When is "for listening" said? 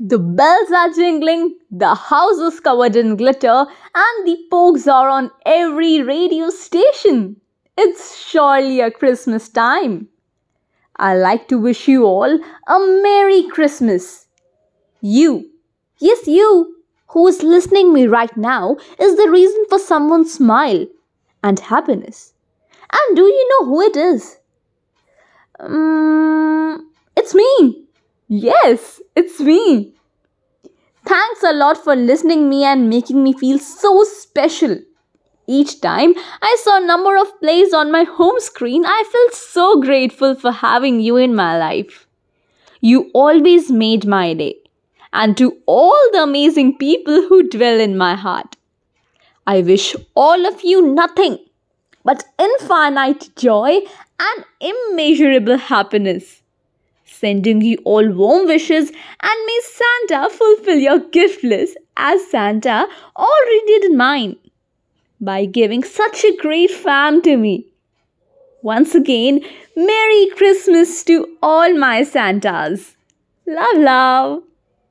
31.82-32.48